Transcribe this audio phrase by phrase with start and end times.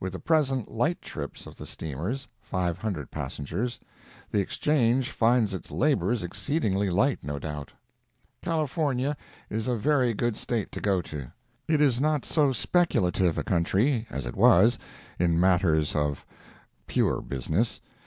[0.00, 3.80] With the present light trips of the steamers (500 passengers)
[4.30, 7.72] the Exchange finds its labors exceedingly light, no doubt.
[8.42, 9.16] California
[9.48, 11.32] is a very good State to go to.
[11.68, 14.78] It is not so speculative a country as it was,
[15.18, 16.26] in matters of
[16.86, 17.80] pure business.